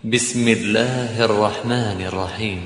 بسم 0.00 0.46
الله 0.48 1.18
الرحمن 1.24 1.98
الرحيم 2.06 2.62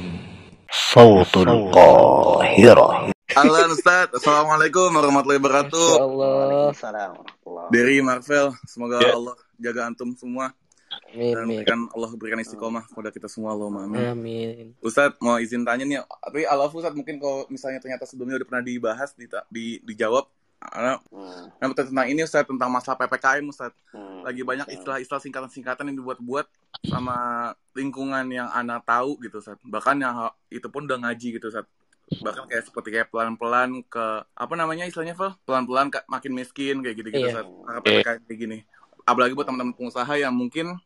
صوت 0.92 1.35
القاهرة 1.36 2.89
Halo 3.35 3.58
Ustaz, 3.74 4.12
Assalamualaikum 4.14 4.93
warahmatullahi 4.95 5.40
wabarakatuh 5.42 5.88
Insya 5.90 6.04
Allah. 6.06 6.30
Waalaikumsalam 6.30 7.10
warahmatullahi 7.18 7.68
Dari 7.72 7.96
Marvel, 8.04 8.46
semoga 8.68 8.96
Ya. 9.02 9.16
Allah 9.16 9.34
jaga 9.58 9.80
antum 9.90 10.14
semua 10.14 10.54
Amin. 11.10 11.34
Dan 11.34 11.42
amin. 11.42 11.58
berikan 11.58 11.80
Allah 11.90 12.10
berikan 12.14 12.38
istiqomah 12.38 12.84
kepada 12.87 13.10
kita 13.10 13.27
semua 13.27 13.50
Allahumma 13.56 13.91
amin 13.91 14.06
Amin. 14.14 14.64
Ustaz, 14.79 15.18
mau 15.18 15.34
izin 15.43 15.66
tanya 15.66 15.82
nih 15.82 16.06
Tapi 16.06 16.46
Alaf 16.46 16.70
Ustaz 16.70 16.95
mungkin 16.95 17.18
kalau 17.18 17.50
misalnya 17.50 17.82
ternyata 17.82 18.06
sebelumnya 18.06 18.38
udah 18.38 18.46
pernah 18.46 18.62
dibahas, 18.62 19.11
di, 19.18 19.27
di, 19.50 19.82
dijawab 19.82 20.30
karena 20.64 20.92
Hmm, 21.12 21.44
yang 21.60 21.70
tentang 21.72 22.06
ini 22.08 22.20
Ustaz, 22.22 22.44
tentang 22.44 22.68
masalah 22.68 22.96
PPKM 22.98 23.44
Ustaz. 23.46 23.72
Hmm. 23.92 24.24
Lagi 24.24 24.40
banyak 24.40 24.66
istilah-istilah 24.70 25.20
singkatan-singkatan 25.20 25.88
yang 25.88 26.00
dibuat-buat 26.00 26.46
sama 26.84 27.16
lingkungan 27.72 28.24
yang 28.28 28.48
Ana 28.48 28.80
tahu 28.80 29.20
gitu 29.20 29.38
Ustaz. 29.38 29.60
Bahkan 29.60 29.96
yang 30.00 30.14
itu 30.48 30.66
pun 30.69 30.84
udah 30.84 30.98
ngaji 30.98 31.36
gitu 31.36 31.46
Ustaz. 31.48 31.69
Bahkan 32.05 32.48
kayak 32.48 32.64
seperti 32.64 32.88
kayak 32.92 33.08
pelan-pelan 33.08 33.84
ke 33.84 34.05
apa 34.27 34.55
namanya 34.55 34.84
istilahnya 34.84 35.12
Val 35.14 35.36
pelan-pelan 35.42 35.88
makin 36.06 36.32
miskin 36.32 36.80
kayak 36.80 36.96
gitu-gitu 36.98 37.28
Iya. 37.28 37.41
saat 37.41 37.46
PPKM 37.80 38.20
kayak 38.24 38.38
gini. 38.38 38.58
Apalagi 39.05 39.33
buat 39.33 39.44
teman-teman 39.44 39.72
pengusaha 39.72 40.12
yang 40.14 40.33
mungkin 40.33 40.77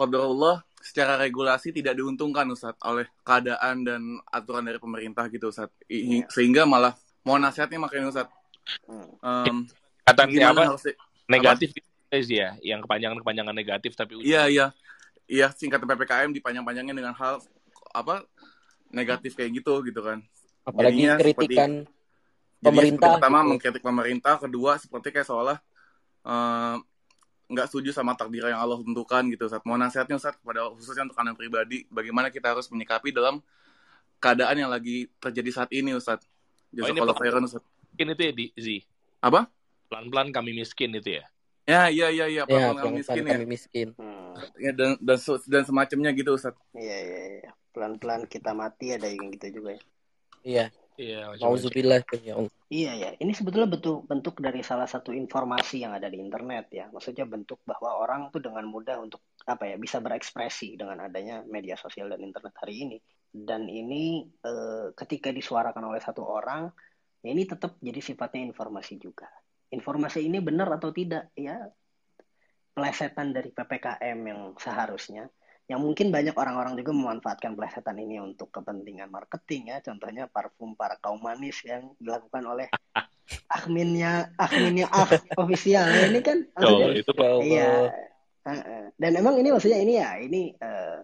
Allah 0.00 0.64
secara 0.80 1.20
regulasi 1.20 1.70
tidak 1.70 1.92
diuntungkan 1.92 2.48
Ustaz 2.48 2.72
oleh 2.80 3.04
keadaan 3.20 3.84
dan 3.84 4.00
aturan 4.26 4.64
dari 4.64 4.80
pemerintah 4.80 5.28
gitu 5.28 5.52
Ustaz. 5.52 5.68
I- 5.86 6.24
sehingga 6.26 6.64
malah 6.64 6.96
mau 7.20 7.36
nasihatnya 7.36 7.76
makanya 7.76 8.08
Ustaz 8.08 8.26
Em, 9.22 9.66
Kata 10.04 10.22
gimana 10.26 10.52
apa? 10.54 10.62
harus 10.74 10.84
Negatif 11.30 11.70
sih 12.10 12.42
ya, 12.42 12.58
yang 12.58 12.82
kepanjangan-kepanjangan 12.82 13.54
negatif 13.54 13.94
tapi 13.94 14.18
iya 14.26 14.50
iya 14.50 14.74
iya 15.30 15.46
singkatan 15.54 15.86
PPKM 15.86 16.34
dipanjang-panjangin 16.34 16.90
dengan 16.90 17.14
hal 17.14 17.38
apa 17.94 18.26
negatif 18.90 19.38
kayak 19.38 19.62
gitu 19.62 19.78
gitu 19.86 20.02
kan 20.02 20.18
apalagi 20.66 21.06
Jadinya 21.06 21.14
kritikan 21.22 21.70
Jadi 22.60 22.66
pemerintah 22.66 22.98
seperti 22.98 23.14
pertama 23.22 23.38
gitu. 23.38 23.48
mengkritik 23.48 23.82
pemerintah, 23.86 24.34
kedua 24.36 24.72
seperti 24.76 25.08
kayak 25.14 25.26
seolah 25.30 25.58
eh, 26.26 26.76
nggak 27.50 27.66
setuju 27.72 27.90
sama 27.96 28.12
takdir 28.14 28.46
yang 28.46 28.60
Allah 28.60 28.78
tentukan 28.84 29.22
gitu. 29.32 29.48
Saat 29.48 29.64
mau 29.64 29.80
nasihatnya 29.80 30.20
Ustaz 30.20 30.36
kepada 30.36 30.68
khususnya 30.76 31.08
untuk 31.08 31.16
anak 31.18 31.40
pribadi, 31.40 31.88
bagaimana 31.88 32.28
kita 32.28 32.52
harus 32.52 32.68
menyikapi 32.68 33.16
dalam 33.16 33.40
keadaan 34.20 34.60
yang 34.60 34.70
lagi 34.70 35.08
terjadi 35.18 35.50
saat 35.64 35.70
ini 35.72 35.96
Ustaz. 35.96 36.20
Oh, 36.20 36.84
ini 36.84 37.00
Jazakallah 37.00 37.16
per- 37.16 37.22
khairan 37.24 37.42
Ustaz. 37.48 37.64
Miskin 38.00 38.16
itu 38.16 38.22
ya 38.24 38.32
di 38.32 38.46
Zi. 38.56 38.76
Apa? 39.20 39.44
Pelan-pelan 39.92 40.32
kami 40.32 40.56
miskin 40.56 40.96
itu 40.96 41.20
ya. 41.20 41.24
Ya, 41.68 41.92
iya 41.92 42.08
iya 42.08 42.26
iya, 42.26 42.42
ya 42.42 42.44
pelan-pelan 42.48 42.80
pelan 42.80 42.96
miskin 42.96 43.22
ya. 43.28 43.30
kami 43.36 43.46
miskin 43.46 43.88
Hmm. 44.00 44.32
Ya 44.56 44.72
dan 44.72 44.96
dan, 45.04 45.18
dan 45.20 45.62
semacamnya 45.68 46.10
gitu 46.16 46.32
Ustaz. 46.32 46.56
Iya, 46.72 46.96
iya, 46.96 47.20
iya. 47.44 47.50
Pelan-pelan 47.76 48.24
kita 48.24 48.56
mati 48.56 48.96
ada 48.96 49.04
yang 49.04 49.28
gitu 49.36 49.60
juga 49.60 49.76
ya. 49.76 49.82
iya 50.40 50.66
Iya, 51.00 51.32
nauzubillah 51.40 52.04
ya 52.20 52.36
Allah 52.36 52.52
Iya, 52.68 52.92
ya. 52.92 53.10
Ini 53.16 53.32
sebetulnya 53.32 53.72
bentuk 53.72 54.04
bentuk 54.04 54.36
dari 54.36 54.60
salah 54.60 54.84
satu 54.84 55.16
informasi 55.16 55.80
yang 55.80 55.96
ada 55.96 56.12
di 56.12 56.20
internet 56.20 56.68
ya. 56.68 56.92
Maksudnya 56.92 57.24
bentuk 57.24 57.64
bahwa 57.64 58.04
orang 58.04 58.28
tuh 58.28 58.44
dengan 58.44 58.68
mudah 58.68 59.00
untuk 59.00 59.24
apa 59.48 59.64
ya 59.64 59.76
bisa 59.80 59.96
berekspresi 60.04 60.76
dengan 60.76 61.00
adanya 61.00 61.40
media 61.48 61.80
sosial 61.80 62.12
dan 62.12 62.20
internet 62.20 62.52
hari 62.60 62.84
ini. 62.84 62.98
Dan 63.32 63.64
ini 63.64 64.28
eh, 64.44 64.92
ketika 64.92 65.32
disuarakan 65.32 65.88
oleh 65.88 66.04
satu 66.04 66.20
orang, 66.20 66.68
ya 67.20 67.30
ini 67.32 67.44
tetap 67.44 67.76
jadi 67.80 68.00
sifatnya 68.00 68.48
informasi 68.48 68.96
juga. 68.96 69.28
Informasi 69.70 70.26
ini 70.26 70.42
benar 70.42 70.68
atau 70.76 70.90
tidak? 70.90 71.30
Ya 71.36 71.70
pelesetan 72.74 73.36
dari 73.36 73.50
PPKM 73.52 74.18
yang 74.24 74.40
seharusnya. 74.56 75.28
Yang 75.70 75.80
mungkin 75.86 76.06
banyak 76.10 76.34
orang-orang 76.34 76.74
juga 76.74 76.90
memanfaatkan 76.90 77.54
pelesetan 77.54 77.94
ini 78.02 78.18
untuk 78.18 78.50
kepentingan 78.50 79.06
marketing 79.06 79.70
ya. 79.70 79.78
Contohnya 79.78 80.26
parfum 80.26 80.74
para 80.74 80.98
kaum 80.98 81.22
manis 81.22 81.62
yang 81.62 81.94
dilakukan 82.02 82.42
oleh 82.42 82.66
adminnya 83.56 84.34
adminnya 84.34 84.90
ah 84.90 85.06
official. 85.38 85.86
Ya, 85.86 86.10
ini 86.10 86.20
kan 86.24 86.42
Oh, 86.58 86.90
maksudnya 86.90 86.98
itu 86.98 87.12
ya 87.14 87.30
iya. 87.46 87.70
Dan 88.98 89.12
emang 89.14 89.38
ini 89.38 89.54
maksudnya 89.54 89.78
ini 89.78 89.94
ya 90.00 90.18
ini 90.18 90.50
eh, 90.58 90.96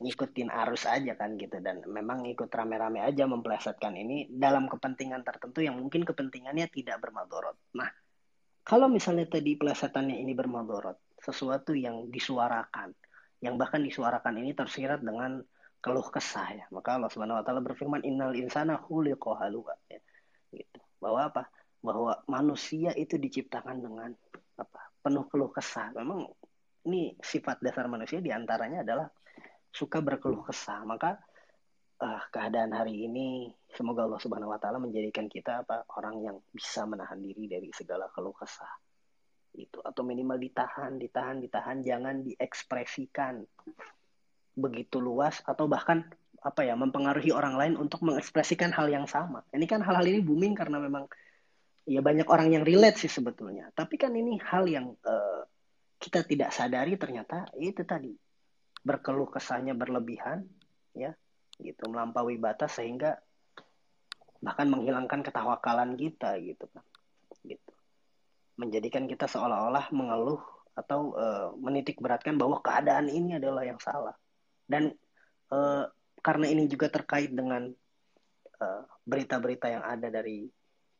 ngikutin 0.00 0.48
arus 0.48 0.88
aja 0.88 1.12
kan 1.14 1.36
gitu. 1.36 1.60
Dan 1.60 1.84
memang 1.84 2.24
ikut 2.24 2.48
rame-rame 2.48 3.04
aja 3.04 3.28
memplesetkan 3.28 3.94
ini 3.94 4.26
dalam 4.32 4.66
kepentingan 4.66 5.22
tertentu 5.22 5.60
yang 5.60 5.76
mungkin 5.76 6.02
kepentingannya 6.08 6.66
tidak 6.72 6.98
bermadorot. 7.04 7.56
Nah 7.76 7.88
kalau 8.64 8.88
misalnya 8.88 9.28
tadi 9.28 9.56
plesetannya 9.60 10.16
ini 10.20 10.32
bermadorot 10.32 11.20
sesuatu 11.20 11.76
yang 11.76 12.08
disuarakan 12.08 12.96
yang 13.40 13.56
bahkan 13.56 13.80
disuarakan 13.80 14.40
ini 14.40 14.52
tersirat 14.52 15.00
dengan 15.00 15.40
keluh 15.80 16.04
kesah 16.12 16.48
ya. 16.52 16.64
Maka 16.72 17.00
Allah 17.00 17.08
Subhanahu 17.08 17.40
wa 17.40 17.44
taala 17.44 17.64
berfirman 17.64 18.04
innal 18.04 18.36
insana 18.36 18.76
khuliqa 18.76 19.36
halu'a. 19.40 19.76
Ya 19.88 20.00
gitu. 20.52 20.80
Bahwa 21.00 21.32
apa? 21.32 21.42
Bahwa 21.80 22.20
manusia 22.28 22.92
itu 22.92 23.16
diciptakan 23.16 23.80
dengan 23.80 24.10
apa? 24.60 24.80
Penuh 25.00 25.24
keluh 25.32 25.48
kesah. 25.48 25.96
Memang 25.96 26.28
ini 26.84 27.16
sifat 27.20 27.64
dasar 27.64 27.88
manusia 27.88 28.20
di 28.20 28.28
antaranya 28.28 28.84
adalah 28.84 29.08
suka 29.70 30.02
berkeluh 30.02 30.42
kesah. 30.46 30.82
Maka 30.84 31.18
eh, 32.02 32.22
keadaan 32.30 32.74
hari 32.74 33.06
ini 33.06 33.50
semoga 33.70 34.06
Allah 34.06 34.20
Subhanahu 34.20 34.52
wa 34.52 34.60
taala 34.60 34.82
menjadikan 34.82 35.30
kita 35.30 35.66
apa 35.66 35.86
orang 35.98 36.22
yang 36.22 36.36
bisa 36.50 36.84
menahan 36.84 37.18
diri 37.22 37.46
dari 37.46 37.70
segala 37.74 38.10
keluh 38.10 38.34
kesah 38.34 38.70
itu. 39.56 39.78
Atau 39.82 40.02
minimal 40.02 40.38
ditahan 40.38 40.98
ditahan 40.98 41.42
ditahan. 41.42 41.82
Jangan 41.82 42.26
diekspresikan 42.26 43.42
begitu 44.58 44.98
luas 44.98 45.40
atau 45.46 45.70
bahkan 45.70 46.04
apa 46.40 46.64
ya 46.64 46.72
mempengaruhi 46.72 47.30
orang 47.36 47.54
lain 47.54 47.74
untuk 47.76 48.00
mengekspresikan 48.00 48.72
hal 48.72 48.88
yang 48.88 49.04
sama. 49.04 49.44
Ini 49.52 49.66
kan 49.68 49.84
hal-hal 49.84 50.08
ini 50.08 50.20
booming 50.24 50.56
karena 50.56 50.80
memang 50.80 51.04
ya 51.84 52.00
banyak 52.00 52.24
orang 52.28 52.48
yang 52.52 52.64
relate 52.64 52.96
sih 52.96 53.12
sebetulnya. 53.12 53.68
Tapi 53.76 54.00
kan 54.00 54.16
ini 54.16 54.40
hal 54.40 54.64
yang 54.64 54.96
eh, 55.04 55.42
kita 56.00 56.24
tidak 56.24 56.50
sadari 56.50 56.96
ternyata 56.96 57.44
itu 57.60 57.84
tadi 57.84 58.16
berkeluh 58.80 59.28
kesahnya 59.28 59.76
berlebihan 59.76 60.48
ya 60.96 61.12
gitu 61.60 61.84
melampaui 61.92 62.40
batas 62.40 62.80
sehingga 62.80 63.20
bahkan 64.40 64.72
menghilangkan 64.72 65.20
ketawakalan 65.20 65.94
kita 66.00 66.40
gitu 66.40 66.64
kan 66.72 66.84
gitu. 67.44 67.72
Menjadikan 68.56 69.04
kita 69.08 69.28
seolah-olah 69.28 69.92
mengeluh 69.92 70.40
atau 70.76 71.12
eh, 71.16 71.48
menitik 71.60 72.00
beratkan 72.00 72.40
bahwa 72.40 72.60
keadaan 72.64 73.12
ini 73.12 73.36
adalah 73.36 73.64
yang 73.64 73.80
salah. 73.80 74.16
Dan 74.64 74.92
eh, 75.52 75.84
karena 76.20 76.46
ini 76.48 76.64
juga 76.68 76.88
terkait 76.88 77.32
dengan 77.32 77.68
eh, 78.60 78.82
berita-berita 79.04 79.66
yang 79.68 79.84
ada 79.84 80.08
dari 80.08 80.48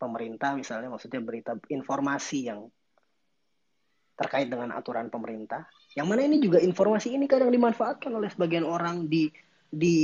pemerintah 0.01 0.57
misalnya 0.57 0.89
maksudnya 0.89 1.21
berita 1.21 1.53
informasi 1.69 2.49
yang 2.49 2.65
terkait 4.17 4.49
dengan 4.49 4.73
aturan 4.73 5.13
pemerintah 5.13 5.69
yang 5.99 6.07
mana 6.07 6.23
ini 6.23 6.39
juga 6.39 6.63
informasi 6.63 7.15
ini 7.19 7.27
kadang 7.27 7.51
dimanfaatkan 7.51 8.15
oleh 8.15 8.31
sebagian 8.31 8.63
orang 8.63 9.11
di 9.11 9.27
di 9.71 9.99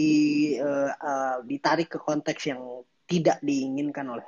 eh, 0.59 0.93
eh, 0.93 1.37
ditarik 1.47 1.91
ke 1.91 1.99
konteks 1.99 2.43
yang 2.51 2.63
tidak 3.07 3.39
diinginkan 3.43 4.07
oleh 4.07 4.27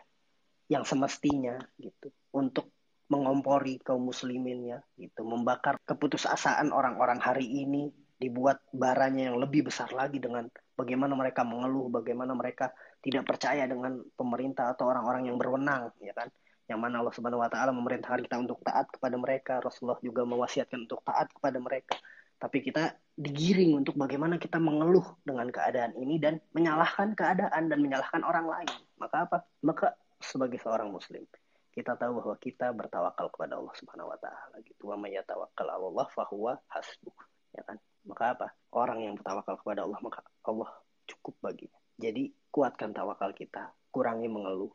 yang 0.70 0.86
semestinya 0.86 1.58
gitu. 1.78 2.10
Untuk 2.34 2.70
mengompori 3.08 3.80
kaum 3.80 4.06
musliminnya 4.06 4.84
gitu. 5.00 5.24
Membakar 5.26 5.80
keputusasaan 5.82 6.70
orang-orang 6.70 7.18
hari 7.18 7.46
ini. 7.46 7.90
Dibuat 8.18 8.58
baranya 8.74 9.30
yang 9.30 9.38
lebih 9.38 9.70
besar 9.70 9.94
lagi 9.94 10.18
dengan 10.18 10.50
bagaimana 10.74 11.14
mereka 11.14 11.42
mengeluh 11.42 11.86
bagaimana 11.86 12.34
mereka 12.34 12.74
tidak 12.98 13.26
percaya 13.26 13.62
dengan 13.66 13.98
pemerintah 14.14 14.74
atau 14.74 14.90
orang-orang 14.90 15.30
yang 15.30 15.38
berwenang 15.38 15.94
ya 16.02 16.10
kan 16.14 16.26
yang 16.68 16.84
mana 16.84 17.00
Allah 17.00 17.14
Subhanahu 17.16 17.40
wa 17.40 17.48
taala 17.48 17.72
memerintahkan 17.72 18.28
kita 18.28 18.36
untuk 18.36 18.60
taat 18.60 18.92
kepada 18.92 19.16
mereka. 19.16 19.58
Rasulullah 19.64 19.96
juga 20.04 20.28
mewasiatkan 20.28 20.84
untuk 20.84 21.00
taat 21.00 21.32
kepada 21.32 21.56
mereka. 21.56 21.96
Tapi 22.38 22.62
kita 22.62 22.94
digiring 23.18 23.74
untuk 23.82 23.98
bagaimana 23.98 24.38
kita 24.38 24.62
mengeluh 24.62 25.18
dengan 25.26 25.48
keadaan 25.50 25.96
ini 25.98 26.22
dan 26.22 26.38
menyalahkan 26.54 27.16
keadaan 27.16 27.66
dan 27.66 27.78
menyalahkan 27.82 28.22
orang 28.22 28.46
lain. 28.46 28.70
Maka 29.00 29.26
apa? 29.26 29.38
Maka 29.64 29.96
sebagai 30.22 30.60
seorang 30.60 30.92
muslim 30.92 31.24
kita 31.72 31.94
tahu 31.94 32.18
bahwa 32.18 32.34
kita 32.42 32.74
bertawakal 32.74 33.30
kepada 33.30 33.54
Allah 33.54 33.74
Subhanahu 33.78 34.10
wa 34.10 34.18
taala 34.20 34.60
gitu. 34.66 34.92
Wa 34.92 34.96
may 34.98 35.14
yatawakkal 35.14 35.66
'ala 35.66 35.86
Allah 35.88 36.06
fahuwa 36.10 36.52
hasbuh. 36.68 37.16
Ya 37.54 37.62
kan? 37.64 37.80
Maka 38.04 38.24
apa? 38.36 38.46
Orang 38.76 39.02
yang 39.02 39.14
bertawakal 39.16 39.56
kepada 39.62 39.88
Allah 39.88 39.98
maka 40.04 40.20
Allah 40.44 40.68
cukup 41.08 41.38
baginya. 41.40 41.78
Jadi 41.98 42.30
kuatkan 42.50 42.92
tawakal 42.94 43.30
kita 43.34 43.72
kurangi 43.90 44.26
mengeluh 44.26 44.70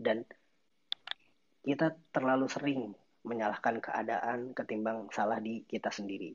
dan 0.00 0.24
kita 1.62 1.94
terlalu 2.10 2.46
sering 2.50 2.80
menyalahkan 3.22 3.78
keadaan 3.78 4.50
ketimbang 4.52 5.06
salah 5.14 5.38
di 5.38 5.62
kita 5.66 5.94
sendiri 5.94 6.34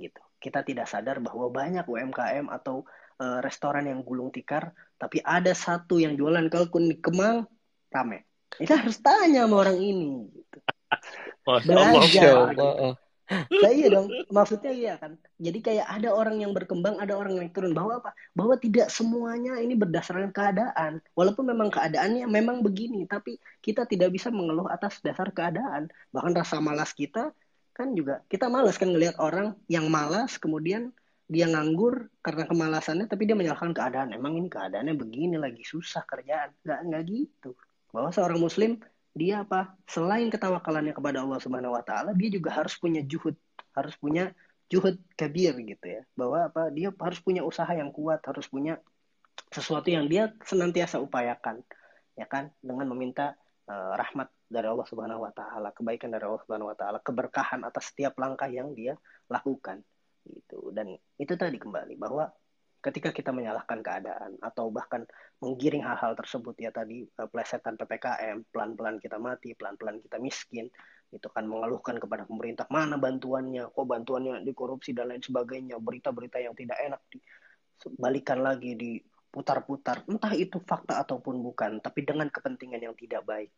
gitu 0.00 0.22
kita 0.40 0.64
tidak 0.64 0.88
sadar 0.88 1.20
bahwa 1.20 1.52
banyak 1.52 1.84
UMKM 1.84 2.48
atau 2.48 2.88
eh, 3.20 3.38
restoran 3.44 3.86
yang 3.86 4.00
gulung 4.02 4.32
tikar 4.32 4.72
tapi 4.96 5.20
ada 5.20 5.52
satu 5.52 6.00
yang 6.00 6.16
jualan 6.16 6.48
kalkun 6.48 6.88
di 6.88 6.96
Kemang 6.98 7.44
rame 7.92 8.24
kita 8.56 8.84
harus 8.84 9.00
tanya 9.00 9.48
sama 9.48 9.64
orang 9.64 9.78
ini 9.80 10.28
gitu. 10.28 10.58
Masya 11.48 11.72
Allah. 11.72 12.02
Belajar. 12.04 12.34
Masya 12.52 12.64
Allah. 12.68 12.92
Nah 13.32 13.70
iya 13.72 13.88
dong, 13.88 14.08
maksudnya 14.28 14.72
iya 14.72 14.94
kan. 15.00 15.16
Jadi 15.40 15.58
kayak 15.64 15.86
ada 15.88 16.12
orang 16.12 16.40
yang 16.40 16.52
berkembang, 16.52 17.00
ada 17.00 17.16
orang 17.16 17.40
yang 17.40 17.48
turun. 17.50 17.72
Bahwa 17.72 18.02
apa? 18.02 18.10
Bahwa 18.36 18.54
tidak 18.60 18.92
semuanya 18.92 19.58
ini 19.58 19.74
berdasarkan 19.78 20.30
keadaan. 20.30 21.00
Walaupun 21.16 21.48
memang 21.48 21.72
keadaannya 21.72 22.28
memang 22.28 22.60
begini, 22.60 23.08
tapi 23.08 23.40
kita 23.64 23.88
tidak 23.88 24.12
bisa 24.12 24.28
mengeluh 24.28 24.68
atas 24.68 25.00
dasar 25.00 25.32
keadaan. 25.32 25.88
Bahkan 26.12 26.32
rasa 26.36 26.60
malas 26.60 26.92
kita 26.92 27.32
kan 27.72 27.96
juga 27.96 28.20
kita 28.28 28.52
malas 28.52 28.76
kan 28.76 28.92
ngelihat 28.92 29.16
orang 29.16 29.56
yang 29.64 29.88
malas 29.88 30.36
kemudian 30.36 30.92
dia 31.32 31.48
nganggur 31.48 32.12
karena 32.20 32.44
kemalasannya 32.44 33.08
tapi 33.08 33.24
dia 33.24 33.32
menyalahkan 33.32 33.72
keadaan 33.72 34.12
emang 34.12 34.36
ini 34.36 34.52
keadaannya 34.52 34.92
begini 34.92 35.40
lagi 35.40 35.64
susah 35.64 36.04
kerjaan 36.04 36.52
nggak 36.60 36.80
nggak 36.92 37.02
gitu 37.08 37.56
bahwa 37.88 38.12
seorang 38.12 38.36
muslim 38.36 38.76
dia 39.12 39.44
apa? 39.44 39.76
Selain 39.84 40.28
ketawakalannya 40.32 40.96
kepada 40.96 41.20
Allah 41.20 41.38
Subhanahu 41.40 41.76
Wa 41.76 41.84
Taala 41.84 42.10
dia 42.16 42.32
juga 42.32 42.52
harus 42.56 42.76
punya 42.80 43.04
juhud 43.04 43.36
harus 43.72 43.94
punya 44.00 44.32
juhud 44.72 44.96
kabir 45.16 45.52
gitu 45.60 45.86
ya. 45.86 46.02
Bahwa 46.16 46.48
apa? 46.48 46.72
Dia 46.72 46.92
harus 46.92 47.20
punya 47.20 47.44
usaha 47.44 47.68
yang 47.68 47.92
kuat 47.92 48.24
harus 48.24 48.48
punya 48.48 48.80
sesuatu 49.52 49.88
yang 49.92 50.08
dia 50.08 50.32
senantiasa 50.44 51.00
upayakan 51.00 51.60
ya 52.16 52.24
kan? 52.28 52.52
Dengan 52.60 52.88
meminta 52.92 53.36
uh, 53.68 53.92
rahmat 53.96 54.28
dari 54.48 54.68
Allah 54.68 54.86
Subhanahu 54.88 55.24
wa 55.24 55.32
taala, 55.32 55.72
kebaikan 55.72 56.12
dari 56.12 56.24
Allah 56.28 56.42
Subhanahu 56.44 56.72
wa 56.72 56.76
taala, 56.76 56.98
keberkahan 57.00 57.64
atas 57.64 57.92
setiap 57.92 58.16
langkah 58.20 58.48
yang 58.48 58.76
dia 58.76 58.96
lakukan 59.32 59.80
gitu. 60.28 60.70
Dan 60.70 60.96
itu 61.18 61.34
tadi 61.34 61.56
kembali 61.56 61.96
bahwa 61.96 62.28
ketika 62.82 63.14
kita 63.14 63.30
menyalahkan 63.30 63.78
keadaan 63.78 64.36
atau 64.42 64.68
bahkan 64.74 65.06
menggiring 65.38 65.86
hal-hal 65.86 66.18
tersebut 66.18 66.58
ya 66.58 66.74
tadi 66.74 67.06
eh, 67.06 67.28
plesetan 67.30 67.78
ppkm 67.78 68.50
pelan-pelan 68.50 68.98
kita 68.98 69.22
mati 69.22 69.54
pelan-pelan 69.54 70.02
kita 70.02 70.18
miskin 70.18 70.66
itu 71.12 71.28
kan 71.28 71.44
mengeluhkan 71.44 72.00
kepada 72.00 72.24
pemerintah 72.24 72.64
mana 72.72 72.96
bantuannya? 72.96 73.68
Kok 73.68 73.84
bantuannya 73.84 74.40
dikorupsi 74.48 74.96
dan 74.96 75.12
lain 75.12 75.20
sebagainya? 75.20 75.76
Berita-berita 75.76 76.40
yang 76.40 76.56
tidak 76.56 76.80
enak 76.80 77.00
balikan 78.00 78.40
lagi 78.40 78.72
diputar-putar. 78.72 80.08
Entah 80.08 80.32
itu 80.32 80.56
fakta 80.64 81.04
ataupun 81.04 81.44
bukan 81.44 81.84
tapi 81.84 82.08
dengan 82.08 82.32
kepentingan 82.32 82.80
yang 82.80 82.96
tidak 82.96 83.28
baik. 83.28 83.52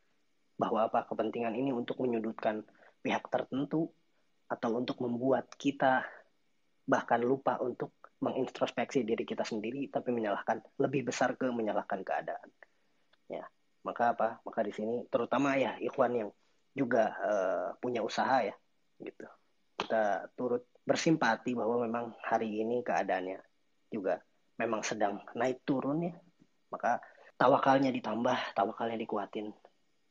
Bahwa 0.58 0.90
apa? 0.90 1.06
Kepentingan 1.06 1.54
ini 1.54 1.70
untuk 1.70 2.02
menyudutkan 2.02 2.66
pihak 3.06 3.30
tertentu 3.30 3.86
atau 4.50 4.70
untuk 4.74 4.98
membuat 4.98 5.54
kita 5.54 6.02
bahkan 6.84 7.22
lupa 7.22 7.62
untuk 7.62 7.94
mengintrospeksi 8.24 9.04
diri 9.04 9.28
kita 9.28 9.44
sendiri 9.44 9.92
tapi 9.92 10.10
menyalahkan 10.10 10.64
lebih 10.80 11.12
besar 11.12 11.36
ke 11.36 11.44
menyalahkan 11.52 12.00
keadaan. 12.00 12.48
Ya 13.28 13.44
maka 13.84 14.16
apa? 14.16 14.28
Maka 14.42 14.64
di 14.64 14.72
sini 14.72 15.04
terutama 15.12 15.54
ya 15.60 15.76
ikhwan 15.78 16.12
yang 16.16 16.30
juga 16.74 17.14
uh, 17.20 17.68
punya 17.78 18.00
usaha 18.00 18.42
ya 18.42 18.56
gitu. 18.98 19.28
Kita 19.76 20.32
turut 20.34 20.64
bersimpati 20.82 21.52
bahwa 21.52 21.84
memang 21.84 22.16
hari 22.24 22.64
ini 22.64 22.80
keadaannya 22.80 23.38
juga 23.92 24.18
memang 24.56 24.80
sedang 24.80 25.20
naik 25.36 25.62
turun 25.68 26.08
ya. 26.08 26.14
Maka 26.72 26.98
tawakalnya 27.36 27.92
ditambah 27.92 28.56
tawakalnya 28.56 28.98
dikuatin. 28.98 29.52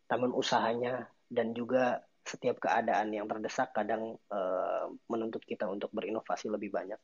Namun 0.07 0.31
usahanya 0.37 1.09
dan 1.27 1.51
juga 1.57 2.05
setiap 2.23 2.61
keadaan 2.63 3.11
yang 3.11 3.27
terdesak 3.27 3.75
kadang 3.75 4.15
uh, 4.31 4.87
menuntut 5.11 5.43
kita 5.43 5.67
untuk 5.67 5.91
berinovasi 5.91 6.47
lebih 6.47 6.71
banyak. 6.71 7.01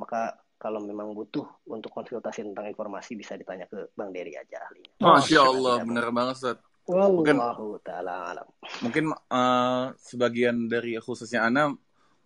Maka 0.00 0.34
kalau 0.56 0.80
memang 0.80 1.12
butuh 1.12 1.44
untuk 1.68 1.92
konsultasi 1.92 2.40
tentang 2.40 2.64
informasi 2.72 3.12
bisa 3.12 3.36
ditanya 3.36 3.68
ke 3.68 3.92
Bang 3.92 4.08
Dery 4.08 4.40
aja 4.40 4.64
ahlinya. 4.64 4.90
Masya 5.04 5.40
Allah, 5.44 5.76
benar 5.84 6.08
banget 6.08 6.34
Ustaz. 6.40 6.58
Mungkin, 6.86 7.36
alam. 7.42 8.46
Mungkin 8.80 9.04
uh, 9.10 9.90
sebagian 9.98 10.70
dari 10.70 10.96
khususnya 11.02 11.44
Ana 11.44 11.74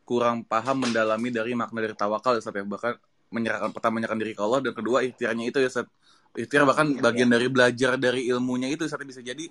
kurang 0.04 0.44
paham 0.44 0.84
mendalami 0.86 1.32
dari 1.32 1.56
makna 1.56 1.80
dari 1.82 1.96
tawakal 1.96 2.38
ya 2.38 2.40
Ustaz 2.44 2.54
ya. 2.54 2.62
Bahkan 2.62 2.94
menyerahkan 3.34 3.70
pertama 3.74 3.98
menyerahkan 3.98 4.20
diri 4.20 4.32
ke 4.36 4.42
Allah 4.42 4.60
dan 4.62 4.72
kedua 4.76 5.02
ikhtiarnya 5.02 5.44
itu 5.50 5.58
ya 5.58 5.68
Ustaz. 5.72 5.88
Ikhtiar 6.30 6.62
bahkan 6.62 6.94
iya, 6.94 7.02
bagian 7.02 7.26
iya. 7.26 7.34
dari 7.34 7.46
belajar 7.50 7.92
dari 7.98 8.30
ilmunya 8.30 8.70
itu 8.70 8.86
Ustaz 8.86 9.02
bisa 9.02 9.18
jadi 9.18 9.50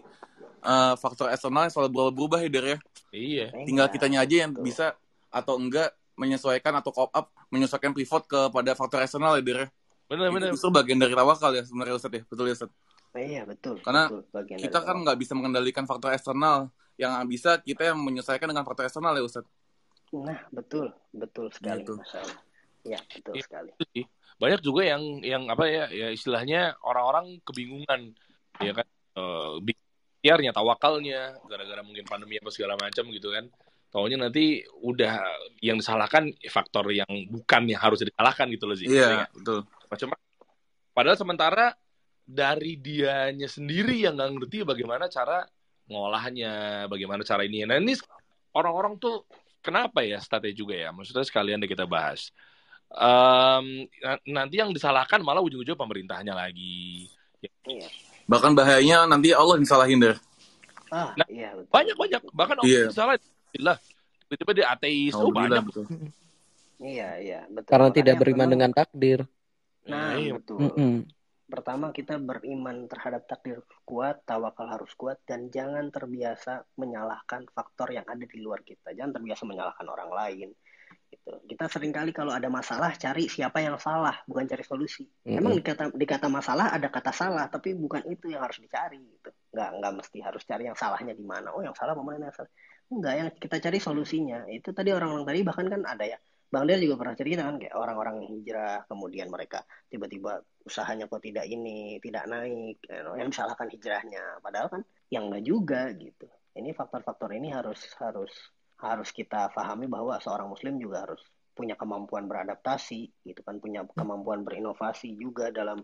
uh, 0.63 0.95
faktor 0.95 1.27
eksternal 1.33 1.67
yang 1.67 1.73
selalu 1.73 1.89
berubah-berubah 1.91 2.39
ya, 2.45 2.49
Der 2.53 2.65
ya. 2.65 2.77
Iya. 3.11 3.45
Tinggal 3.67 3.87
kitanya 3.91 4.23
aja 4.23 4.35
yang 4.47 4.51
bisa 4.55 4.95
atau 5.33 5.59
enggak 5.59 5.98
menyesuaikan 6.19 6.75
atau 6.83 6.91
cop 6.91 7.09
up 7.15 7.31
menyesuaikan 7.47 7.95
pivot 7.95 8.27
kepada 8.27 8.75
faktor 8.75 8.99
eksternal 8.99 9.39
ya, 9.39 9.43
Der 9.47 9.57
ya. 9.63 9.67
Benar, 10.11 10.27
benar. 10.35 10.51
Itu 10.51 10.67
bagian 10.67 10.99
dari 10.99 11.15
tawakal 11.15 11.55
ya 11.55 11.63
sebenarnya 11.63 11.95
Ustaz 11.95 12.11
ya. 12.11 12.23
Betul 12.27 12.45
ya, 12.51 12.55
Ustaz? 12.59 12.71
Iya, 13.15 13.41
betul. 13.47 13.75
Karena 13.79 14.11
betul, 14.11 14.57
kita 14.59 14.79
kan 14.83 14.95
nggak 15.05 15.17
bisa 15.17 15.33
mengendalikan 15.37 15.87
faktor 15.87 16.11
eksternal. 16.11 16.67
Yang 16.99 17.13
bisa 17.31 17.51
kita 17.63 17.95
yang 17.95 17.97
menyesuaikan 18.03 18.51
dengan 18.51 18.67
faktor 18.67 18.89
eksternal 18.89 19.15
ya, 19.15 19.23
Ustaz. 19.23 19.45
Nah, 20.11 20.43
betul. 20.51 20.91
Betul 21.15 21.53
sekali. 21.55 21.85
Gitu. 21.85 21.95
Ya, 22.83 22.99
betul 23.05 23.33
ya, 23.37 23.43
sekali. 23.45 23.71
Banyak 24.41 24.59
juga 24.65 24.81
yang 24.83 25.03
yang 25.21 25.43
apa 25.47 25.69
ya, 25.69 25.85
ya 25.93 26.09
istilahnya 26.09 26.73
orang-orang 26.83 27.37
kebingungan 27.45 28.17
ya 28.59 28.71
kan 28.75 28.87
uh, 29.15 29.61
ikhtiarnya, 29.61 30.51
tawakalnya, 30.51 31.37
gara-gara 31.47 31.79
mungkin 31.85 32.03
pandemi 32.03 32.41
apa 32.41 32.49
segala 32.51 32.75
macam 32.75 33.07
gitu 33.13 33.29
kan. 33.31 33.45
Taunya 33.89 34.21
nanti 34.21 34.61
udah 34.85 35.17
yang 35.65 35.81
disalahkan 35.81 36.29
faktor 36.45 36.93
yang 36.93 37.09
bukan 37.33 37.65
yang 37.65 37.81
harus 37.81 38.05
disalahkan 38.05 38.45
gitu 38.53 38.69
loh 38.69 38.77
sih. 38.77 38.85
Iya, 38.85 39.25
yeah, 39.25 39.27
betul. 39.33 39.65
Macam 39.89 40.07
padahal 40.93 41.17
sementara 41.17 41.73
dari 42.21 42.77
dianya 42.77 43.49
sendiri 43.49 43.97
yang 43.97 44.13
nggak 44.13 44.29
ngerti 44.37 44.57
bagaimana 44.61 45.09
cara 45.09 45.41
ngolahnya, 45.89 46.85
bagaimana 46.85 47.25
cara 47.25 47.41
ini. 47.41 47.65
Nah 47.65 47.81
ini 47.81 47.97
orang-orang 48.53 49.01
tuh 49.01 49.25
kenapa 49.65 50.05
ya 50.05 50.21
strategi 50.21 50.61
juga 50.61 50.77
ya? 50.77 50.93
Maksudnya 50.93 51.25
sekalian 51.25 51.57
deh 51.57 51.65
kita 51.65 51.89
bahas. 51.89 52.29
Um, 52.89 53.85
nanti 54.25 54.61
yang 54.61 54.69
disalahkan 54.69 55.21
malah 55.21 55.41
ujung-ujung 55.41 55.77
pemerintahnya 55.77 56.37
lagi. 56.37 57.09
Iya. 57.65 57.89
Bahkan 58.29 58.53
bahayanya 58.53 59.09
nanti 59.09 59.33
Allah 59.33 59.57
disalahin 59.57 59.97
deh. 59.97 60.17
Ah, 60.89 61.13
nah, 61.13 61.25
iya, 61.29 61.53
betul. 61.53 61.69
Banyak 61.73 61.95
banyak. 61.97 62.21
Bahkan 62.33 62.55
Allah 62.61 62.69
yeah. 62.69 62.89
disalah. 62.89 63.17
Lah, 63.57 63.77
tiba-tiba 64.29 64.51
dia 64.53 64.67
ateis. 64.69 65.13
Oh, 65.17 65.33
banyak. 65.33 65.65
Betul. 65.65 65.85
Iya, 66.79 67.09
iya, 67.19 67.39
betul. 67.49 67.71
Karena 67.73 67.89
tidak 67.91 68.15
beriman 68.21 68.47
pertama, 68.47 68.53
dengan 68.53 68.71
takdir. 68.71 69.19
Nah, 69.89 70.15
iya. 70.15 70.31
betul. 70.37 70.57
Mm 70.61 70.71
-mm. 70.77 70.95
Pertama 71.49 71.89
kita 71.89 72.21
beriman 72.21 72.85
terhadap 72.85 73.25
takdir 73.25 73.65
kuat, 73.81 74.21
tawakal 74.21 74.69
harus 74.69 74.93
kuat 74.93 75.17
dan 75.25 75.49
jangan 75.49 75.89
terbiasa 75.89 76.61
menyalahkan 76.77 77.49
faktor 77.49 77.89
yang 77.89 78.05
ada 78.05 78.21
di 78.21 78.37
luar 78.37 78.61
kita. 78.61 78.93
Jangan 78.93 79.17
terbiasa 79.17 79.49
menyalahkan 79.49 79.87
orang 79.89 80.13
lain 80.13 80.49
gitu. 81.09 81.31
Kita 81.49 81.65
sering 81.65 81.89
kali 81.89 82.13
kalau 82.13 82.29
ada 82.29 82.47
masalah 82.47 82.93
cari 82.95 83.25
siapa 83.25 83.61
yang 83.61 83.81
salah, 83.81 84.21
bukan 84.29 84.45
cari 84.45 84.61
solusi. 84.61 85.05
Mm-hmm. 85.05 85.39
Emang 85.41 85.53
di 85.57 85.63
kata 85.65 85.83
di 85.93 86.05
kata 86.05 86.27
masalah 86.29 86.69
ada 86.73 86.87
kata 86.89 87.11
salah, 87.11 87.45
tapi 87.49 87.73
bukan 87.73 88.05
itu 88.09 88.29
yang 88.29 88.45
harus 88.45 88.61
dicari 88.61 89.01
gitu. 89.01 89.29
Nggak 89.53 89.69
nggak 89.81 89.93
mesti 89.97 90.17
harus 90.21 90.43
cari 90.45 90.63
yang 90.69 90.77
salahnya 90.77 91.13
di 91.17 91.25
mana. 91.25 91.49
Oh, 91.53 91.65
yang 91.65 91.73
salah 91.73 91.97
mana 91.97 92.29
yang 92.29 92.35
salah. 92.37 92.51
Enggak, 92.89 93.13
yang 93.17 93.29
kita 93.37 93.57
cari 93.61 93.77
solusinya. 93.77 94.49
Itu 94.49 94.73
tadi 94.73 94.89
orang-orang 94.89 95.25
tadi 95.29 95.39
bahkan 95.45 95.67
kan 95.69 95.81
ada 95.85 96.05
ya. 96.05 96.17
Bang 96.49 96.65
Del 96.65 96.81
juga 96.81 96.97
pernah 96.97 97.13
cerita 97.13 97.45
kan 97.45 97.61
kayak 97.61 97.77
orang-orang 97.77 98.25
hijrah 98.25 98.81
kemudian 98.89 99.29
mereka 99.29 99.61
tiba-tiba 99.85 100.41
usahanya 100.65 101.05
kok 101.05 101.21
tidak 101.21 101.45
ini, 101.45 102.01
tidak 102.01 102.25
naik, 102.25 102.81
yang 102.89 103.29
disalahkan 103.29 103.69
hijrahnya. 103.69 104.41
Padahal 104.41 104.67
kan 104.73 104.81
yang 105.13 105.29
enggak 105.29 105.45
juga 105.45 105.81
gitu. 105.93 106.25
Ini 106.57 106.73
faktor-faktor 106.73 107.29
ini 107.37 107.53
harus 107.53 107.93
harus 108.01 108.33
harus 108.81 109.09
kita 109.13 109.53
pahami 109.53 109.85
bahwa 109.85 110.17
seorang 110.17 110.49
muslim 110.49 110.81
juga 110.81 111.05
harus 111.05 111.21
punya 111.53 111.75
kemampuan 111.75 112.23
beradaptasi 112.25 113.27
gitu 113.27 113.43
kan 113.43 113.59
punya 113.59 113.83
kemampuan 113.91 114.47
berinovasi 114.47 115.19
juga 115.19 115.51
dalam 115.51 115.83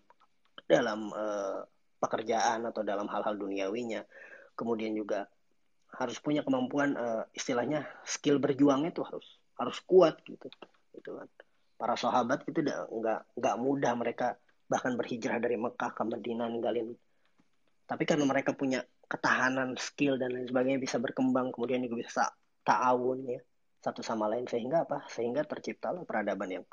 dalam 0.63 1.11
uh, 1.11 1.67
pekerjaan 1.99 2.63
atau 2.71 2.79
dalam 2.87 3.11
hal-hal 3.11 3.35
duniawinya 3.35 4.07
kemudian 4.55 4.95
juga 4.95 5.27
harus 5.95 6.17
punya 6.19 6.43
kemampuan 6.43 6.95
uh, 6.99 7.23
istilahnya 7.31 7.87
skill 8.03 8.37
berjuangnya 8.37 8.91
itu 8.91 9.03
harus 9.03 9.27
harus 9.55 9.77
kuat 9.87 10.19
gitu. 10.27 10.47
Gitu 10.95 11.09
kan. 11.15 11.27
Para 11.75 11.95
sahabat 11.99 12.47
itu 12.47 12.59
nggak 12.63 13.35
nggak 13.35 13.55
mudah 13.59 13.93
mereka 13.95 14.35
bahkan 14.65 14.97
berhijrah 14.97 15.37
dari 15.39 15.55
Mekah 15.55 15.91
ke 15.91 16.03
Madinah 16.03 16.47
ninggalin. 16.51 16.95
Tapi 17.85 18.03
karena 18.03 18.25
mereka 18.25 18.57
punya 18.57 18.81
ketahanan 19.05 19.77
skill 19.77 20.17
dan 20.17 20.33
lain 20.33 20.49
sebagainya 20.49 20.81
bisa 20.81 20.97
berkembang 20.97 21.53
kemudian 21.53 21.85
juga 21.85 21.95
bisa 22.01 22.23
ta'awun 22.65 23.29
ya 23.29 23.41
satu 23.85 24.01
sama 24.01 24.25
lain 24.25 24.49
sehingga 24.49 24.89
apa? 24.89 25.05
Sehingga 25.05 25.45
terciptalah 25.45 26.01
peradaban 26.03 26.49
yang 26.49 26.65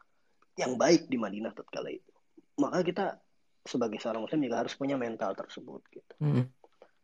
yang 0.57 0.73
baik 0.81 1.12
di 1.12 1.21
Madinah 1.21 1.52
tatkala 1.52 1.93
itu. 1.93 2.12
Maka 2.57 2.81
kita 2.81 3.21
sebagai 3.62 4.00
seorang 4.00 4.25
muslim 4.25 4.43
juga 4.43 4.64
harus 4.64 4.75
punya 4.75 4.97
mental 4.97 5.37
tersebut 5.37 5.81
gitu. 5.93 6.14
Hmm. 6.19 6.49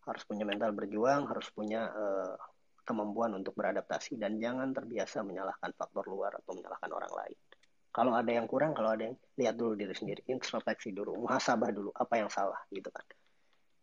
Harus 0.08 0.24
punya 0.24 0.48
mental 0.48 0.72
berjuang 0.72 1.28
harus 1.28 1.46
punya 1.52 1.92
uh, 1.92 2.34
kemampuan 2.82 3.36
untuk 3.36 3.52
beradaptasi 3.52 4.16
dan 4.16 4.40
jangan 4.40 4.72
terbiasa 4.72 5.20
menyalahkan 5.20 5.76
faktor 5.76 6.08
luar 6.08 6.32
atau 6.40 6.56
menyalahkan 6.56 6.88
orang 6.88 7.12
lain 7.12 7.38
kalau 7.92 8.12
ada 8.16 8.30
yang 8.32 8.48
kurang 8.48 8.72
kalau 8.72 8.96
ada 8.96 9.12
yang 9.12 9.16
lihat 9.36 9.54
dulu 9.60 9.76
diri 9.76 9.92
sendiri 9.92 10.24
introspeksi 10.32 10.96
dulu 10.96 11.28
muhasabah 11.28 11.68
dulu 11.68 11.92
apa 11.92 12.14
yang 12.16 12.32
salah 12.32 12.58
gitu 12.72 12.88
kan 12.88 13.04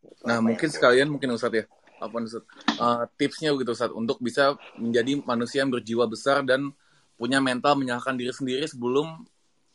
gitu, 0.01 0.21
nah 0.25 0.41
mungkin 0.41 0.69
sekalian 0.73 1.13
mungkin 1.13 1.29
Ustadz 1.37 1.61
ya 1.61 1.65
apa 1.99 2.15
Ustaz? 2.23 2.43
Eh, 2.75 3.03
tipsnya 3.15 3.55
gitu 3.55 3.71
Ustaz 3.71 3.91
untuk 3.93 4.19
bisa 4.19 4.55
menjadi 4.75 5.19
manusia 5.23 5.63
yang 5.63 5.71
berjiwa 5.71 6.05
besar 6.09 6.43
dan 6.43 6.71
punya 7.15 7.39
mental 7.39 7.79
menyalahkan 7.79 8.19
diri 8.19 8.35
sendiri 8.35 8.67
sebelum 8.67 9.23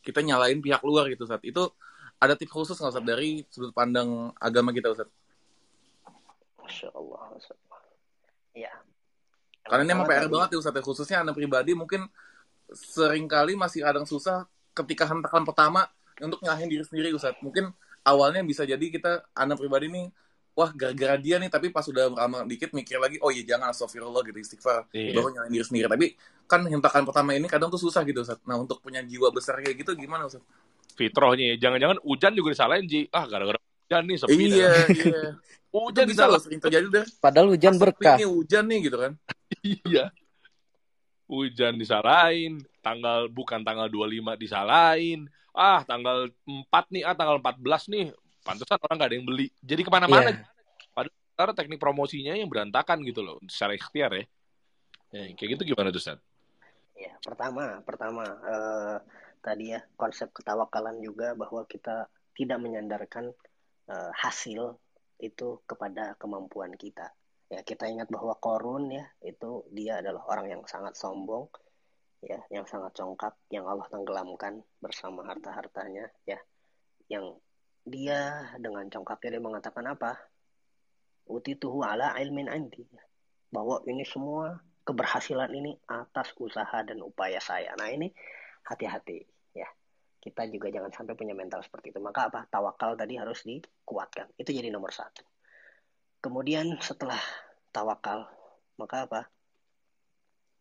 kita 0.05 0.21
nyalain 0.21 0.61
pihak 0.61 0.81
luar 0.85 1.09
gitu 1.09 1.25
Ustaz. 1.25 1.41
Itu 1.45 1.73
ada 2.21 2.37
tips 2.37 2.53
khusus 2.53 2.77
nggak 2.77 2.93
Ustaz 2.93 3.07
dari 3.07 3.45
sudut 3.49 3.73
pandang 3.73 4.33
agama 4.37 4.73
kita 4.77 4.93
Ustaz? 4.93 5.09
Masya 6.81 6.97
Allah, 6.97 7.23
Masya 7.37 7.53
Allah. 7.53 7.81
Ya. 8.57 8.73
Karena 9.69 9.83
ini 9.85 9.93
emang 9.93 10.09
PR 10.09 10.33
banget 10.33 10.57
ya 10.57 10.59
Ustaz 10.65 10.73
ya. 10.73 10.81
Khususnya 10.81 11.17
anak 11.21 11.37
pribadi 11.37 11.77
mungkin 11.77 12.09
sering 12.73 13.29
kali 13.29 13.53
masih 13.53 13.85
kadang 13.85 14.09
susah 14.09 14.49
ketika 14.73 15.05
hentakan 15.05 15.45
pertama 15.45 15.85
untuk 16.25 16.41
nyalahin 16.41 16.73
diri 16.73 16.81
sendiri 16.81 17.13
Ustaz. 17.13 17.37
Mungkin 17.45 17.69
awalnya 18.09 18.41
bisa 18.41 18.65
jadi 18.65 18.81
kita 18.81 19.29
anak 19.37 19.61
pribadi 19.61 19.93
nih 19.93 20.09
wah 20.57 20.73
gara-gara 20.73 21.21
dia 21.21 21.37
nih 21.37 21.53
tapi 21.53 21.69
pas 21.69 21.85
udah 21.85 22.17
beramal 22.17 22.49
dikit 22.49 22.73
mikir 22.73 22.97
lagi 22.97 23.21
oh 23.21 23.29
iya 23.29 23.45
jangan 23.45 23.71
astagfirullah 23.77 24.25
gitu 24.25 24.41
istighfar 24.41 24.89
Iya. 24.93 25.15
baru 25.21 25.47
diri 25.47 25.63
sendiri 25.63 25.87
tapi 25.87 26.07
kan 26.51 26.67
hentakan 26.67 27.07
pertama 27.07 27.37
ini 27.37 27.47
kadang 27.47 27.69
tuh 27.69 27.77
susah 27.77 28.01
gitu 28.09 28.25
Ustaz. 28.25 28.41
Nah 28.49 28.57
untuk 28.57 28.81
punya 28.81 29.05
jiwa 29.05 29.29
besar 29.29 29.61
kayak 29.61 29.85
gitu 29.85 29.93
gimana 30.01 30.25
Ustaz? 30.33 30.41
Fitrohnya 30.97 31.53
ya. 31.53 31.69
Jangan-jangan 31.69 32.01
hujan 32.01 32.33
juga 32.33 32.49
disalahin, 32.57 32.89
Ji. 32.89 33.05
Ah, 33.13 33.29
gara-gara 33.29 33.61
hujan 33.91 34.07
nih 34.07 34.17
sepi. 34.23 34.35
Iya, 34.39 34.71
dah. 34.71 34.87
iya. 34.95 35.23
Hujan 35.71 36.07
bisa 36.11 36.27
loh 36.27 36.35
disalahin. 36.35 36.43
sering 36.43 36.61
terjadi 36.63 36.87
deh. 36.91 37.07
Padahal 37.23 37.47
hujan 37.55 37.75
Pas 37.79 37.83
berkah. 37.87 38.17
nih 38.19 38.27
hujan 38.27 38.65
nih 38.67 38.79
gitu 38.87 38.97
kan. 38.99 39.13
Iya. 39.87 40.05
Hujan 41.31 41.79
disalahin, 41.79 42.59
tanggal 42.83 43.31
bukan 43.31 43.63
tanggal 43.63 43.87
25 43.87 44.35
disalahin. 44.35 45.31
Ah, 45.55 45.83
tanggal 45.87 46.31
4 46.47 46.91
nih, 46.91 47.03
ah 47.07 47.15
tanggal 47.15 47.39
14 47.39 47.87
nih. 47.87 48.11
Pantesan 48.43 48.83
orang 48.83 48.97
nggak 48.99 49.11
ada 49.11 49.17
yang 49.19 49.27
beli. 49.27 49.47
Jadi 49.63 49.83
ke 49.87 49.91
mana-mana. 49.91 50.31
Iya. 50.31 50.47
Karena 51.39 51.55
teknik 51.55 51.79
promosinya 51.79 52.35
yang 52.35 52.51
berantakan 52.51 53.01
gitu 53.07 53.23
loh, 53.23 53.39
secara 53.47 53.73
ikhtiar 53.73 54.11
ya. 54.13 54.25
Ya, 55.15 55.23
kayak 55.39 55.59
gitu 55.59 55.73
gimana 55.73 55.95
tuh, 55.95 56.03
Stan? 56.03 56.19
Ya, 56.99 57.15
pertama, 57.23 57.79
pertama 57.87 58.27
eh, 58.27 58.97
tadi 59.41 59.73
ya 59.73 59.81
konsep 59.97 60.35
ketawakalan 60.35 61.01
juga 61.01 61.33
bahwa 61.39 61.65
kita 61.65 62.11
tidak 62.37 62.59
menyandarkan 62.61 63.33
eh, 63.91 64.13
hasil 64.15 64.79
itu 65.21 65.61
kepada 65.69 66.17
kemampuan 66.17 66.73
kita. 66.79 67.13
Ya, 67.51 67.67
kita 67.67 67.91
ingat 67.91 68.07
bahwa 68.09 68.39
Korun 68.39 68.95
ya 68.95 69.05
itu 69.27 69.67
dia 69.75 69.99
adalah 69.99 70.23
orang 70.31 70.47
yang 70.55 70.63
sangat 70.71 70.95
sombong, 70.95 71.51
ya, 72.23 72.39
yang 72.49 72.65
sangat 72.71 72.95
congkak, 72.95 73.35
yang 73.51 73.67
Allah 73.67 73.91
tenggelamkan 73.91 74.63
bersama 74.79 75.27
harta-hartanya, 75.27 76.07
ya, 76.23 76.39
yang 77.11 77.35
dia 77.83 78.55
dengan 78.63 78.87
congkaknya 78.87 79.37
dia 79.37 79.43
mengatakan 79.43 79.85
apa? 79.91 80.15
Utituhu 81.27 81.83
ala 81.83 82.15
ilmin 82.23 82.47
andi. 82.47 82.87
Bahwa 83.51 83.83
ini 83.91 84.07
semua 84.07 84.63
keberhasilan 84.87 85.51
ini 85.51 85.75
atas 85.91 86.31
usaha 86.39 86.87
dan 86.87 87.03
upaya 87.03 87.43
saya. 87.43 87.75
Nah 87.75 87.91
ini 87.91 88.15
hati-hati 88.63 89.27
ya. 89.27 89.40
Kita 90.21 90.45
juga 90.53 90.69
jangan 90.69 90.93
sampai 90.93 91.17
punya 91.17 91.33
mental 91.33 91.65
seperti 91.65 91.97
itu. 91.97 91.99
Maka 91.99 92.29
apa? 92.29 92.45
Tawakal 92.45 92.93
tadi 93.01 93.17
harus 93.17 93.41
dikuatkan. 93.43 94.37
Itu 94.37 94.53
jadi 94.53 94.69
nomor 94.69 94.93
satu. 94.93 95.25
Kemudian 96.21 96.77
setelah 96.85 97.17
tawakal, 97.73 98.29
maka 98.77 99.09
apa? 99.09 99.21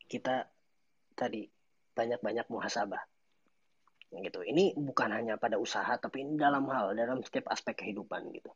Kita 0.08 0.48
tadi 1.12 1.44
banyak-banyak 1.92 2.48
muhasabah. 2.48 3.04
Gitu. 4.10 4.40
Ini 4.42 4.80
bukan 4.80 5.12
hanya 5.12 5.36
pada 5.36 5.60
usaha, 5.60 5.92
tapi 6.00 6.24
ini 6.24 6.40
dalam 6.40 6.64
hal, 6.72 6.96
dalam 6.96 7.20
setiap 7.20 7.52
aspek 7.52 7.84
kehidupan 7.84 8.32
gitu. 8.32 8.56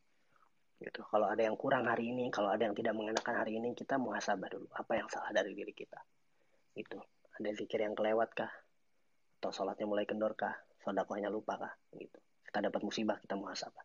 Gitu. 0.80 1.04
Kalau 1.04 1.28
ada 1.28 1.44
yang 1.44 1.60
kurang 1.60 1.86
hari 1.86 2.16
ini, 2.16 2.32
kalau 2.32 2.50
ada 2.50 2.64
yang 2.64 2.74
tidak 2.74 2.96
mengenakan 2.96 3.36
hari 3.44 3.60
ini, 3.60 3.76
kita 3.76 4.00
muhasabah 4.00 4.48
dulu. 4.48 4.72
Apa 4.72 4.98
yang 4.98 5.12
salah 5.12 5.36
dari 5.36 5.52
diri 5.52 5.76
kita? 5.76 6.00
Gitu. 6.74 6.98
Ada 7.38 7.50
zikir 7.54 7.84
yang 7.84 7.94
kelewat 7.94 8.34
kah? 8.34 8.52
Atau 9.44 9.52
sholatnya 9.52 9.86
mulai 9.86 10.08
kendor 10.08 10.34
kah? 10.40 10.56
Sodakohnya 10.84 11.32
lupa 11.32 11.56
kah? 11.58 11.74
Gitu. 11.96 12.20
Kita 12.44 12.60
dapat 12.60 12.82
musibah, 12.84 13.18
kita 13.24 13.40
muhasabah. 13.40 13.84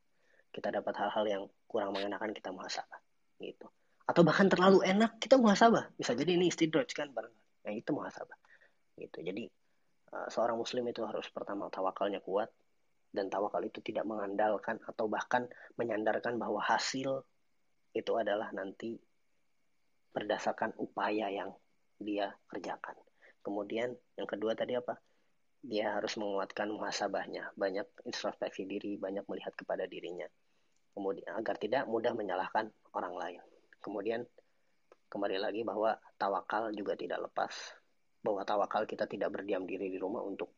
Kita 0.51 0.69
dapat 0.75 0.95
hal-hal 0.99 1.25
yang 1.25 1.43
kurang 1.71 1.95
mengenakan, 1.95 2.35
kita 2.35 2.51
muhasabah. 2.51 2.99
Gitu. 3.39 3.67
Atau 4.05 4.27
bahkan 4.27 4.51
terlalu 4.51 4.83
enak, 4.83 5.23
kita 5.23 5.39
muhasabah. 5.39 5.95
Bisa 5.95 6.13
jadi 6.19 6.35
ini 6.35 6.51
istidraj 6.51 6.91
kan 6.93 7.15
barangkali. 7.15 7.71
Yang 7.71 7.77
itu 7.87 7.91
muhasabah. 7.95 8.39
Gitu. 8.99 9.19
Jadi 9.23 9.45
uh, 10.13 10.29
seorang 10.29 10.59
muslim 10.59 10.85
itu 10.91 11.07
harus 11.07 11.31
pertama 11.31 11.71
tawakalnya 11.71 12.19
kuat 12.19 12.51
dan 13.13 13.33
tawakal 13.33 13.65
itu 13.65 13.81
tidak 13.81 14.05
mengandalkan 14.05 14.77
atau 14.85 15.09
bahkan 15.09 15.49
menyandarkan 15.81 16.37
bahwa 16.37 16.61
hasil 16.61 17.25
itu 17.97 18.13
adalah 18.15 18.53
nanti 18.53 19.01
berdasarkan 20.13 20.77
upaya 20.77 21.33
yang 21.33 21.51
dia 21.97 22.37
kerjakan. 22.53 22.95
Kemudian 23.41 23.97
yang 24.19 24.29
kedua 24.29 24.53
tadi 24.53 24.77
apa? 24.77 25.01
Dia 25.69 26.01
harus 26.01 26.17
menguatkan 26.17 26.73
muhasabahnya, 26.73 27.53
banyak 27.53 27.85
introspeksi 28.09 28.65
diri, 28.65 28.97
banyak 28.97 29.29
melihat 29.29 29.53
kepada 29.53 29.85
dirinya. 29.85 30.25
Kemudian 30.97 31.29
agar 31.37 31.61
tidak 31.61 31.85
mudah 31.85 32.17
menyalahkan 32.17 32.73
orang 32.97 33.15
lain. 33.15 33.43
Kemudian 33.85 34.25
kembali 35.13 35.37
lagi 35.37 35.61
bahwa 35.69 36.01
tawakal 36.17 36.73
juga 36.73 36.97
tidak 36.97 37.29
lepas 37.29 37.53
bahwa 38.25 38.43
tawakal 38.43 38.83
kita 38.85 39.07
tidak 39.07 39.31
berdiam 39.31 39.63
diri 39.65 39.89
di 39.89 39.99
rumah 40.01 40.25
untuk 40.27 40.51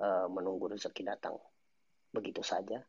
uh, 0.00 0.26
menunggu 0.32 0.72
rezeki 0.72 1.02
datang 1.04 1.36
begitu 2.14 2.40
saja. 2.40 2.80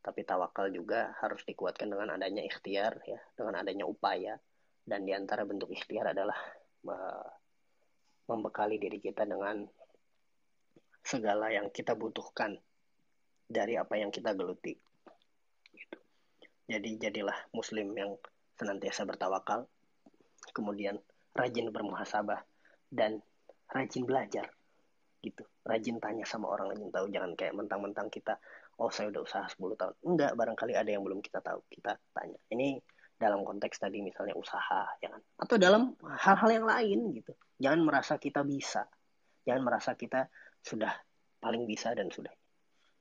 Tapi 0.00 0.24
tawakal 0.24 0.72
juga 0.72 1.12
harus 1.20 1.44
dikuatkan 1.44 1.92
dengan 1.92 2.16
adanya 2.16 2.40
ikhtiar 2.40 3.04
ya, 3.04 3.20
dengan 3.36 3.60
adanya 3.60 3.84
upaya 3.84 4.40
dan 4.88 5.04
di 5.04 5.12
antara 5.12 5.44
bentuk 5.44 5.68
ikhtiar 5.68 6.16
adalah 6.16 6.36
uh, 6.88 7.28
membekali 8.32 8.80
diri 8.80 8.96
kita 8.96 9.28
dengan 9.28 9.68
segala 11.04 11.50
yang 11.50 11.72
kita 11.72 11.96
butuhkan 11.96 12.56
dari 13.50 13.74
apa 13.74 13.98
yang 13.98 14.14
kita 14.14 14.36
geluti. 14.36 14.78
Gitu. 15.74 15.98
Jadi 16.70 16.90
jadilah 17.00 17.36
muslim 17.50 17.90
yang 17.98 18.14
senantiasa 18.54 19.02
bertawakal, 19.08 19.66
kemudian 20.54 21.00
rajin 21.34 21.72
bermuhasabah 21.74 22.44
dan 22.92 23.18
rajin 23.72 24.06
belajar. 24.06 24.46
Gitu. 25.20 25.42
Rajin 25.66 26.00
tanya 26.00 26.24
sama 26.24 26.48
orang 26.48 26.72
rajin 26.72 26.88
tahu 26.94 27.06
jangan 27.12 27.32
kayak 27.36 27.52
mentang-mentang 27.58 28.08
kita 28.08 28.40
oh 28.80 28.88
saya 28.88 29.12
udah 29.12 29.22
usaha 29.22 29.44
10 29.44 29.76
tahun. 29.76 29.94
Enggak 30.00 30.32
barangkali 30.32 30.72
ada 30.72 30.88
yang 30.88 31.04
belum 31.04 31.20
kita 31.20 31.44
tahu 31.44 31.60
kita 31.68 32.00
tanya. 32.16 32.40
Ini 32.48 32.80
dalam 33.20 33.44
konteks 33.44 33.76
tadi 33.76 34.00
misalnya 34.00 34.32
usaha 34.32 34.88
jangan. 35.04 35.20
Atau 35.36 35.60
dalam 35.60 35.92
hal-hal 36.00 36.50
yang 36.50 36.66
lain 36.66 37.12
gitu. 37.12 37.36
Jangan 37.60 37.80
merasa 37.84 38.16
kita 38.16 38.40
bisa. 38.40 38.88
Jangan 39.44 39.60
merasa 39.60 39.92
kita 39.92 40.24
sudah 40.64 40.92
paling 41.40 41.64
bisa 41.64 41.92
dan 41.96 42.12
sudah 42.12 42.32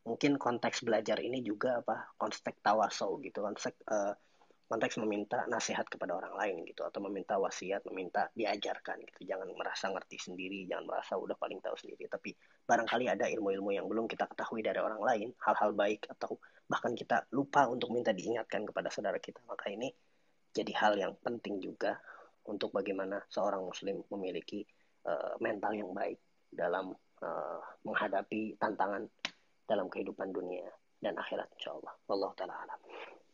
mungkin 0.08 0.40
konteks 0.40 0.82
belajar 0.88 1.20
ini 1.20 1.44
juga 1.44 1.84
apa 1.84 2.16
konteks 2.16 2.64
tawasau 2.64 3.20
gitu 3.20 3.44
konteks 3.44 3.84
uh, 3.92 4.16
konteks 4.70 5.02
meminta 5.02 5.50
nasihat 5.50 5.82
kepada 5.90 6.14
orang 6.14 6.38
lain 6.38 6.62
gitu 6.70 6.86
atau 6.86 7.02
meminta 7.02 7.42
wasiat, 7.42 7.82
meminta 7.90 8.30
diajarkan 8.38 9.02
gitu. 9.02 9.26
Jangan 9.26 9.50
merasa 9.58 9.90
ngerti 9.90 10.30
sendiri, 10.30 10.70
jangan 10.70 10.86
merasa 10.86 11.18
udah 11.18 11.34
paling 11.42 11.58
tahu 11.58 11.74
sendiri, 11.74 12.06
tapi 12.06 12.38
barangkali 12.70 13.10
ada 13.10 13.26
ilmu-ilmu 13.34 13.74
yang 13.74 13.90
belum 13.90 14.06
kita 14.06 14.30
ketahui 14.30 14.62
dari 14.62 14.78
orang 14.78 15.02
lain, 15.02 15.34
hal-hal 15.42 15.74
baik 15.74 16.06
atau 16.14 16.38
bahkan 16.70 16.94
kita 16.94 17.26
lupa 17.34 17.66
untuk 17.66 17.90
minta 17.90 18.14
diingatkan 18.14 18.62
kepada 18.70 18.94
saudara 18.94 19.18
kita. 19.18 19.42
Maka 19.50 19.74
ini 19.74 19.90
jadi 20.54 20.70
hal 20.78 21.02
yang 21.02 21.18
penting 21.18 21.58
juga 21.58 21.98
untuk 22.46 22.70
bagaimana 22.70 23.26
seorang 23.26 23.66
muslim 23.66 24.06
memiliki 24.14 24.62
uh, 25.10 25.34
mental 25.42 25.74
yang 25.74 25.90
baik 25.98 26.22
dalam 26.54 26.94
uh, 27.24 27.60
menghadapi 27.84 28.56
tantangan 28.60 29.08
dalam 29.70 29.88
kehidupan 29.88 30.34
dunia 30.34 30.66
dan 31.00 31.16
akhirat 31.16 31.48
insyaallah. 31.60 31.94
Allah 32.10 32.32
taala 32.36 32.56
alam. 32.66 32.80